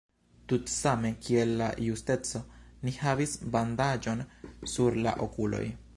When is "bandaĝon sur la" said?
3.57-5.15